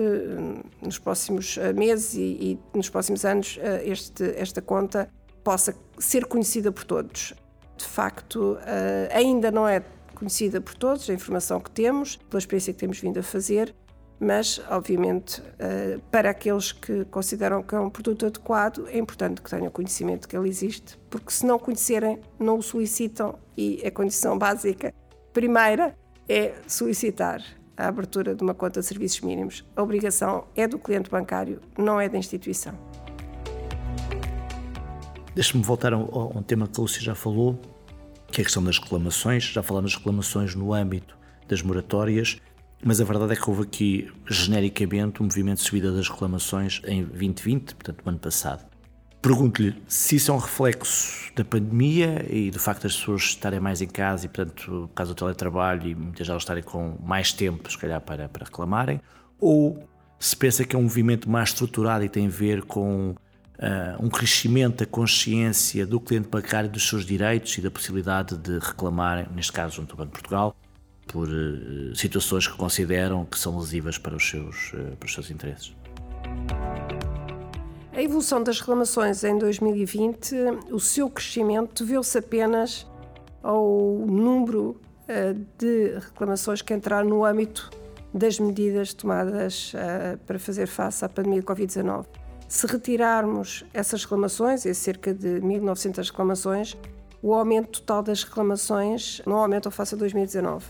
nos 0.81 0.99
próximos 0.99 1.59
eh, 1.59 1.73
meses 1.73 2.15
e, 2.15 2.21
e 2.21 2.59
nos 2.75 2.89
próximos 2.89 3.25
anos 3.25 3.59
eh, 3.61 3.83
este, 3.87 4.25
esta 4.37 4.63
conta 4.63 5.11
possa 5.45 5.75
ser 5.99 6.25
conhecida 6.25 6.73
por 6.73 6.85
todos. 6.85 7.35
De 7.79 7.85
facto, 7.85 8.59
eh, 8.67 9.09
ainda 9.13 9.51
não 9.51 9.67
é 9.67 9.83
conhecida 10.15 10.61
por 10.61 10.75
todos, 10.75 11.09
a 11.09 11.15
informação 11.15 11.61
que 11.61 11.71
temos, 11.71 12.17
pela 12.17 12.39
experiência 12.39 12.73
que 12.73 12.79
temos 12.81 12.99
vindo 12.99 13.19
a 13.19 13.23
fazer, 13.23 13.75
mas, 14.21 14.61
obviamente, 14.69 15.41
para 16.11 16.31
aqueles 16.31 16.73
que 16.73 17.05
consideram 17.05 17.63
que 17.63 17.73
é 17.73 17.79
um 17.79 17.89
produto 17.89 18.27
adequado, 18.27 18.89
é 18.89 18.99
importante 18.99 19.41
que 19.41 19.49
tenham 19.49 19.71
conhecimento 19.71 20.29
que 20.29 20.37
ele 20.37 20.49
existe, 20.49 20.99
porque 21.09 21.31
se 21.31 21.47
não 21.47 21.57
conhecerem, 21.57 22.19
não 22.37 22.59
o 22.59 22.63
solicitam 22.63 23.39
e 23.57 23.81
é 23.85 23.93
condição 23.93 24.35
básica 24.37 24.93
primeira 25.33 25.97
é 26.29 26.55
solicitar 26.67 27.41
a 27.77 27.87
abertura 27.87 28.35
de 28.35 28.43
uma 28.43 28.55
conta 28.55 28.81
de 28.81 28.87
serviços 28.87 29.21
mínimos. 29.21 29.65
A 29.77 29.83
obrigação 29.83 30.49
é 30.57 30.67
do 30.67 30.79
cliente 30.79 31.09
bancário, 31.09 31.61
não 31.79 32.01
é 32.01 32.09
da 32.09 32.19
instituição. 32.19 32.75
Deixe-me 35.39 35.63
voltar 35.63 35.93
a 35.93 35.97
um, 35.97 36.43
tema 36.43 36.67
que 36.67 36.81
a 36.81 36.83
Lúcia 36.83 37.01
já 37.01 37.15
falou, 37.15 37.61
que 38.27 38.41
é 38.41 38.43
a 38.43 38.45
questão 38.45 38.61
das 38.61 38.77
reclamações. 38.77 39.45
Já 39.45 39.63
falamos 39.63 39.93
das 39.93 39.99
reclamações 39.99 40.57
no 40.57 40.75
âmbito 40.75 41.17
das 41.47 41.63
moratórias, 41.63 42.39
mas 42.83 43.01
a 43.01 43.05
verdade 43.05 43.35
é 43.35 43.37
que 43.37 43.49
houve 43.49 43.63
aqui, 43.63 44.13
genericamente, 44.29 45.23
um 45.23 45.27
movimento 45.27 45.59
de 45.59 45.63
subida 45.63 45.93
das 45.93 46.09
reclamações 46.09 46.83
em 46.85 47.05
2020, 47.05 47.77
portanto, 47.77 48.03
no 48.05 48.09
ano 48.11 48.19
passado. 48.19 48.67
Pergunto-lhe 49.23 49.81
se 49.87 50.17
isso 50.17 50.33
é 50.33 50.35
um 50.35 50.39
reflexo 50.39 51.33
da 51.37 51.45
pandemia 51.45 52.27
e 52.29 52.51
do 52.51 52.59
facto 52.59 52.83
das 52.83 52.97
pessoas 52.97 53.23
estarem 53.23 53.61
mais 53.61 53.81
em 53.81 53.87
casa 53.87 54.27
e, 54.27 54.29
portanto, 54.29 54.89
por 54.89 54.95
causa 54.97 55.15
do 55.15 55.17
teletrabalho 55.17 55.89
e 55.89 55.95
muitas 55.95 56.27
delas 56.27 56.43
estarem 56.43 56.65
com 56.65 56.97
mais 57.01 57.33
tempo, 57.33 57.71
se 57.71 57.79
calhar, 57.79 58.01
para, 58.01 58.29
para 58.29 58.45
reclamarem, 58.45 59.01
ou 59.39 59.89
se 60.19 60.37
pensa 60.37 60.65
que 60.65 60.75
é 60.75 60.79
um 60.81 60.83
movimento 60.83 61.31
mais 61.31 61.51
estruturado 61.51 62.05
e 62.05 62.09
tem 62.09 62.27
a 62.27 62.29
ver 62.29 62.63
com 62.63 63.15
uh, 63.59 64.05
um 64.05 64.09
crescimento 64.09 64.79
da 64.79 64.87
consciência 64.87 65.87
do 65.87 66.01
cliente 66.01 66.29
bancário 66.29 66.71
dos 66.71 66.89
seus 66.89 67.05
direitos 67.05 67.57
e 67.59 67.61
da 67.61 67.71
possibilidade 67.71 68.37
de 68.37 68.59
reclamar, 68.59 69.31
neste 69.35 69.53
caso 69.53 69.77
junto 69.77 69.93
ao 69.93 69.99
Banco 69.99 70.09
de 70.09 70.13
Portugal, 70.13 70.57
por 71.07 71.29
uh, 71.29 71.95
situações 71.95 72.47
que 72.47 72.57
consideram 72.57 73.25
que 73.25 73.39
são 73.39 73.59
lesivas 73.59 73.99
para 73.99 74.15
os 74.15 74.29
seus, 74.29 74.73
uh, 74.73 74.97
para 74.99 75.07
os 75.07 75.13
seus 75.13 75.31
interesses. 75.31 75.75
A 77.93 78.03
evolução 78.03 78.43
das 78.43 78.61
reclamações 78.61 79.25
em 79.25 79.37
2020, 79.37 80.35
o 80.71 80.79
seu 80.79 81.11
crescimento 81.11 81.85
deveu-se 81.85 82.17
apenas 82.17 82.87
ao 83.43 84.05
número 84.07 84.81
de 85.57 85.99
reclamações 85.99 86.61
que 86.63 86.73
entraram 86.75 87.09
no 87.09 87.25
âmbito 87.25 87.71
das 88.15 88.39
medidas 88.39 88.93
tomadas 88.93 89.73
para 90.27 90.39
fazer 90.39 90.67
face 90.67 91.05
à 91.05 91.09
pandemia 91.09 91.41
de 91.41 91.47
Covid-19. 91.47 92.05
Se 92.49 92.67
retirarmos 92.67 93.63
essas 93.75 94.05
reclamações, 94.05 94.65
é 94.65 94.73
cerca 94.73 95.13
de 95.13 95.39
1.900 95.41 96.07
reclamações, 96.11 96.77
o 97.23 97.35
aumento 97.35 97.83
total 97.83 98.03
das 98.03 98.23
reclamações 98.23 99.21
não 99.27 99.37
aumenta 99.37 99.71
face 99.71 99.95
a 99.95 99.99
2019. 99.99 100.65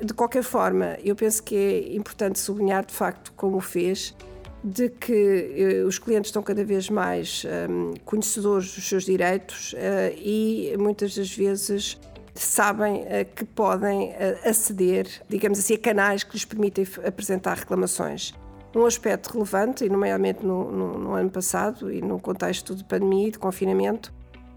De 0.00 0.12
qualquer 0.12 0.42
forma, 0.42 0.98
eu 1.04 1.14
penso 1.14 1.40
que 1.44 1.54
é 1.54 1.94
importante 1.94 2.40
sublinhar 2.40 2.84
de 2.84 2.92
facto 2.92 3.32
como 3.36 3.60
fez, 3.60 4.16
de 4.64 4.88
que 4.88 5.54
eh, 5.56 5.84
os 5.84 5.98
clientes 5.98 6.28
estão 6.28 6.42
cada 6.42 6.64
vez 6.64 6.90
mais 6.90 7.44
um, 7.68 7.94
conhecedores 8.04 8.74
dos 8.74 8.88
seus 8.88 9.04
direitos 9.04 9.72
uh, 9.72 9.76
e 10.16 10.74
muitas 10.78 11.16
das 11.16 11.32
vezes 11.32 12.00
sabem 12.34 13.02
uh, 13.02 13.24
que 13.34 13.44
podem 13.44 14.12
aceder, 14.44 15.08
digamos 15.28 15.58
assim, 15.58 15.74
a 15.74 15.78
canais 15.78 16.22
que 16.24 16.32
lhes 16.32 16.44
permitem 16.44 16.86
apresentar 17.04 17.58
reclamações. 17.58 18.34
Um 18.74 18.86
aspecto 18.86 19.34
relevante, 19.34 19.84
e 19.84 19.88
nomeadamente 19.88 20.44
no, 20.44 20.70
no, 20.72 20.98
no 20.98 21.12
ano 21.14 21.30
passado 21.30 21.92
e 21.92 22.00
no 22.00 22.18
contexto 22.18 22.74
de 22.74 22.82
pandemia 22.84 23.28
e 23.28 23.30
de 23.30 23.38
confinamento, 23.38 24.12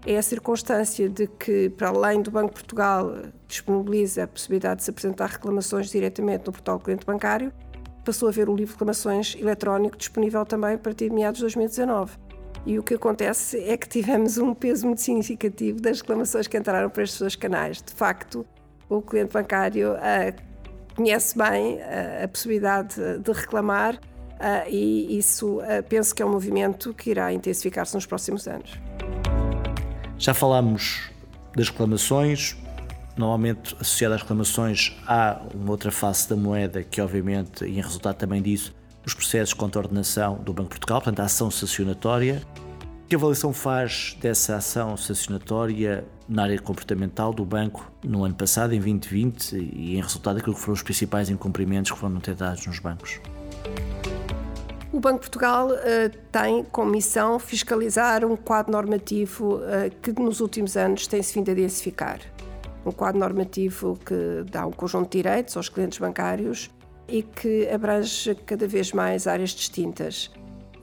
é 0.06 0.16
a 0.16 0.22
circunstância 0.22 1.08
de 1.08 1.26
que, 1.26 1.68
para 1.70 1.88
além 1.88 2.22
do 2.22 2.30
Banco 2.30 2.54
Portugal 2.54 3.12
disponibiliza 3.48 4.24
a 4.24 4.26
possibilidade 4.28 4.76
de 4.76 4.84
se 4.84 4.90
apresentar 4.90 5.28
reclamações 5.28 5.90
diretamente 5.90 6.46
no 6.46 6.52
portal 6.52 6.78
cliente 6.78 7.04
bancário, 7.04 7.52
passou 8.04 8.28
a 8.28 8.32
ver 8.32 8.48
o 8.48 8.54
livro 8.54 8.66
de 8.66 8.72
reclamações 8.72 9.36
eletrónico 9.38 9.96
disponível 9.96 10.46
também 10.46 10.74
a 10.74 10.78
partir 10.78 11.08
de 11.08 11.14
meados 11.14 11.38
de 11.38 11.44
2019. 11.44 12.16
E 12.64 12.78
o 12.78 12.82
que 12.82 12.94
acontece 12.94 13.58
é 13.60 13.76
que 13.76 13.88
tivemos 13.88 14.38
um 14.38 14.54
peso 14.54 14.86
muito 14.86 15.00
significativo 15.00 15.80
das 15.80 16.00
reclamações 16.00 16.46
que 16.46 16.56
entraram 16.56 16.88
para 16.88 17.02
estes 17.02 17.18
dois 17.20 17.36
canais. 17.36 17.82
De 17.82 17.92
facto, 17.92 18.46
o 18.88 19.02
cliente 19.02 19.32
bancário 19.32 19.96
conhece 20.96 21.36
bem 21.36 21.76
uh, 21.76 22.24
a 22.24 22.28
possibilidade 22.28 22.96
de 23.18 23.32
reclamar 23.32 23.94
uh, 23.94 24.68
e 24.68 25.18
isso 25.18 25.60
penso 25.88 26.14
que 26.14 26.22
é 26.22 26.26
um 26.26 26.30
movimento 26.30 26.92
que 26.94 27.10
irá 27.10 27.32
intensificar-se 27.32 27.94
nos 27.94 28.06
próximos 28.06 28.48
anos. 28.48 28.72
Já 30.18 30.32
falámos 30.32 31.10
das 31.54 31.68
reclamações, 31.68 32.56
Normalmente, 33.16 33.74
associada 33.80 34.14
às 34.14 34.20
reclamações, 34.20 34.94
há 35.06 35.40
uma 35.54 35.70
outra 35.70 35.90
face 35.90 36.28
da 36.28 36.36
moeda 36.36 36.82
que, 36.82 37.00
obviamente, 37.00 37.64
e 37.64 37.78
em 37.78 37.80
resultado 37.80 38.16
também 38.16 38.42
disso, 38.42 38.74
os 39.06 39.14
processos 39.14 39.54
contra 39.54 39.80
a 39.80 39.84
ordenação 39.84 40.36
do 40.36 40.52
Banco 40.52 40.64
de 40.64 40.70
Portugal, 40.70 41.00
portanto, 41.00 41.20
a 41.20 41.24
ação 41.24 41.50
sancionatória. 41.50 42.42
Que 43.08 43.14
avaliação 43.14 43.52
faz 43.52 44.16
dessa 44.20 44.56
ação 44.56 44.96
sancionatória 44.96 46.04
na 46.28 46.42
área 46.42 46.60
comportamental 46.60 47.32
do 47.32 47.44
banco 47.44 47.88
no 48.02 48.24
ano 48.24 48.34
passado, 48.34 48.74
em 48.74 48.80
2020, 48.80 49.52
e 49.52 49.96
em 49.96 50.02
resultado 50.02 50.36
daquilo 50.36 50.56
que 50.56 50.60
foram 50.60 50.74
os 50.74 50.82
principais 50.82 51.30
incumprimentos 51.30 51.92
que 51.92 51.98
foram 51.98 52.18
tentados 52.18 52.66
nos 52.66 52.80
bancos? 52.80 53.20
O 54.92 54.98
Banco 54.98 55.20
de 55.20 55.20
Portugal 55.20 55.68
uh, 55.68 55.76
tem 56.32 56.64
como 56.64 56.90
missão 56.90 57.38
fiscalizar 57.38 58.24
um 58.24 58.34
quadro 58.34 58.72
normativo 58.72 59.58
uh, 59.58 59.88
que 60.02 60.10
nos 60.20 60.40
últimos 60.40 60.76
anos 60.76 61.06
tem-se 61.06 61.32
vindo 61.34 61.52
a 61.52 61.54
densificar 61.54 62.18
um 62.84 62.90
quadro 62.90 63.20
normativo 63.20 63.96
que 64.04 64.50
dá 64.50 64.66
um 64.66 64.72
conjunto 64.72 65.10
de 65.10 65.22
direitos 65.22 65.56
aos 65.56 65.68
clientes 65.68 65.98
bancários 65.98 66.70
e 67.06 67.22
que 67.22 67.68
abrange 67.68 68.34
cada 68.46 68.66
vez 68.66 68.92
mais 68.92 69.28
áreas 69.28 69.50
distintas. 69.50 70.30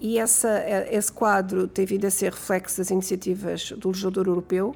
E 0.03 0.19
essa, 0.19 0.61
esse 0.91 1.09
quadro 1.09 1.65
tem 1.65 1.85
vindo 1.85 2.05
a 2.05 2.11
ser 2.11 2.33
reflexo 2.33 2.79
das 2.79 2.91
iniciativas 2.91 3.71
do 3.71 3.87
legislador 3.87 4.27
europeu, 4.27 4.75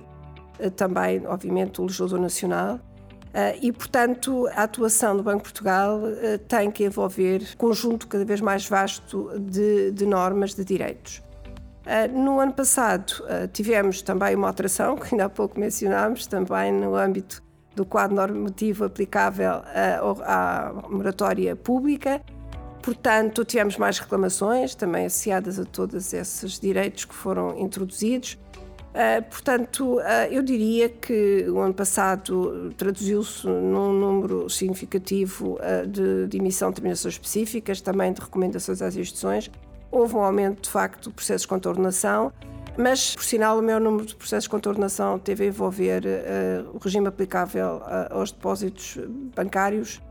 eh, 0.58 0.70
também, 0.70 1.28
obviamente, 1.28 1.74
do 1.74 1.82
legislador 1.82 2.18
nacional, 2.18 2.80
eh, 3.34 3.58
e, 3.62 3.74
portanto, 3.74 4.48
a 4.56 4.64
atuação 4.64 5.18
do 5.18 5.24
Banco 5.24 5.40
de 5.40 5.44
Portugal 5.44 6.00
eh, 6.08 6.38
tem 6.38 6.72
que 6.72 6.86
envolver 6.86 7.58
conjunto 7.58 8.08
cada 8.08 8.24
vez 8.24 8.40
mais 8.40 8.70
vasto 8.70 9.38
de, 9.38 9.92
de 9.92 10.06
normas 10.06 10.54
de 10.56 10.64
direitos. 10.64 11.22
No 12.14 12.42
ano 12.42 12.52
passado 12.52 13.24
tivemos 13.54 14.02
também 14.02 14.36
uma 14.36 14.48
alteração, 14.48 14.96
que 15.00 15.14
ainda 15.14 15.26
há 15.26 15.30
pouco 15.30 15.58
mencionámos, 15.58 16.28
também 16.28 16.70
no 16.70 16.96
âmbito 16.96 17.42
do 17.76 17.86
quadro 17.86 18.16
normativo 18.16 18.84
aplicável 18.84 19.62
à 20.26 20.74
moratória 20.90 21.56
pública. 21.56 22.22
Portanto, 22.88 23.44
tivemos 23.44 23.76
mais 23.76 24.00
reclamações, 24.00 24.74
também 24.74 25.08
associadas 25.08 25.60
a 25.60 25.66
todos 25.66 26.14
esses 26.14 26.58
direitos 26.58 27.04
que 27.04 27.14
foram 27.14 27.60
introduzidos. 27.60 28.40
Uh, 28.94 29.22
portanto, 29.30 29.98
uh, 29.98 30.02
eu 30.32 30.42
diria 30.42 30.88
que 30.88 31.46
o 31.50 31.60
ano 31.60 31.74
passado 31.74 32.74
traduziu-se 32.78 33.46
num 33.46 33.92
número 33.92 34.50
significativo 34.50 35.56
uh, 35.60 35.86
de, 35.86 36.28
de 36.28 36.38
emissão 36.38 36.70
de 36.70 36.76
determinações 36.76 37.16
específicas, 37.16 37.82
também 37.82 38.14
de 38.14 38.22
recomendações 38.22 38.82
às 38.82 38.96
instituições, 38.96 39.52
Houve 39.92 40.16
um 40.16 40.22
aumento, 40.22 40.62
de 40.62 40.70
facto, 40.70 41.10
de 41.10 41.16
processos 41.16 41.42
de 41.42 41.48
contornação, 41.50 42.32
mas, 42.78 43.16
por 43.16 43.26
sinal, 43.26 43.60
o 43.60 43.62
maior 43.62 43.82
número 43.82 44.06
de 44.06 44.16
processos 44.16 44.46
de 44.46 44.50
contornação 44.50 45.20
teve 45.20 45.44
a 45.44 45.48
envolver 45.48 46.04
o 46.74 46.78
regime 46.78 47.08
aplicável 47.08 47.82
aos 48.12 48.32
depósitos 48.32 48.98
bancários, 49.36 50.02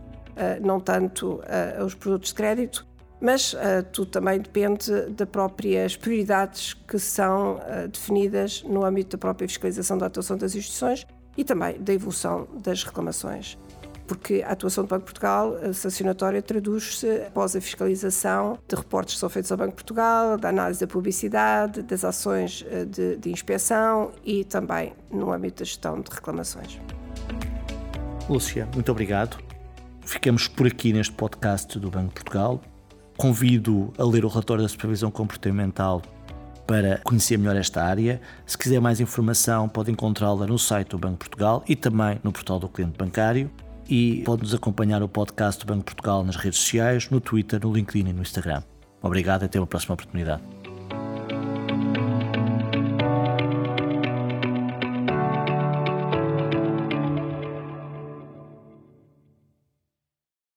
não 0.62 0.80
tanto 0.80 1.40
aos 1.78 1.94
produtos 1.94 2.30
de 2.30 2.34
crédito, 2.34 2.86
mas 3.20 3.54
tudo 3.92 4.10
também 4.10 4.40
depende 4.40 4.90
das 5.10 5.28
próprias 5.28 5.96
prioridades 5.96 6.74
que 6.74 6.98
são 6.98 7.58
definidas 7.90 8.62
no 8.62 8.84
âmbito 8.84 9.16
da 9.16 9.20
própria 9.20 9.48
fiscalização 9.48 9.96
da 9.96 10.06
atuação 10.06 10.36
das 10.36 10.54
instituições 10.54 11.06
e 11.36 11.44
também 11.44 11.80
da 11.80 11.92
evolução 11.92 12.46
das 12.62 12.84
reclamações. 12.84 13.58
porque 14.06 14.44
a 14.46 14.52
atuação 14.52 14.84
do 14.84 14.88
Banco 14.88 15.00
de 15.00 15.12
Portugal, 15.12 15.56
sancionatória, 15.74 16.40
traduz-se 16.40 17.24
após 17.26 17.56
a 17.56 17.60
fiscalização 17.60 18.58
de 18.68 18.76
reportes 18.76 19.14
que 19.14 19.20
são 19.20 19.28
feitos 19.28 19.50
ao 19.50 19.58
Banco 19.58 19.70
de 19.70 19.76
Portugal, 19.76 20.38
da 20.38 20.48
análise 20.48 20.80
da 20.80 20.86
publicidade, 20.86 21.82
das 21.82 22.04
ações 22.04 22.64
de, 22.88 23.16
de 23.16 23.30
inspeção 23.30 24.12
e 24.24 24.44
também 24.44 24.92
no 25.10 25.32
âmbito 25.32 25.58
da 25.58 25.64
gestão 25.64 26.00
de 26.00 26.10
reclamações. 26.10 26.80
Lúcia, 28.28 28.68
muito 28.74 28.90
obrigado. 28.90 29.45
Ficamos 30.06 30.46
por 30.46 30.68
aqui 30.68 30.92
neste 30.92 31.12
podcast 31.12 31.80
do 31.80 31.90
Banco 31.90 32.10
de 32.10 32.14
Portugal. 32.14 32.62
Convido 33.16 33.92
a 33.98 34.04
ler 34.04 34.24
o 34.24 34.28
relatório 34.28 34.62
da 34.62 34.68
supervisão 34.68 35.10
comportamental 35.10 36.00
para 36.64 36.98
conhecer 36.98 37.36
melhor 37.36 37.56
esta 37.56 37.82
área. 37.82 38.20
Se 38.46 38.56
quiser 38.56 38.80
mais 38.80 39.00
informação, 39.00 39.68
pode 39.68 39.90
encontrá-la 39.90 40.46
no 40.46 40.60
site 40.60 40.90
do 40.90 40.98
Banco 40.98 41.14
de 41.14 41.18
Portugal 41.18 41.64
e 41.68 41.74
também 41.74 42.20
no 42.22 42.30
portal 42.30 42.60
do 42.60 42.68
cliente 42.68 42.96
bancário. 42.96 43.50
E 43.88 44.22
pode 44.24 44.42
nos 44.42 44.54
acompanhar 44.54 45.02
o 45.02 45.08
podcast 45.08 45.66
do 45.66 45.68
Banco 45.68 45.80
de 45.80 45.86
Portugal 45.86 46.22
nas 46.22 46.36
redes 46.36 46.60
sociais, 46.60 47.10
no 47.10 47.20
Twitter, 47.20 47.60
no 47.60 47.72
LinkedIn 47.72 48.08
e 48.08 48.12
no 48.12 48.22
Instagram. 48.22 48.62
Obrigado 49.02 49.42
e 49.42 49.46
até 49.46 49.58
uma 49.58 49.66
próxima 49.66 49.94
oportunidade. 49.94 50.42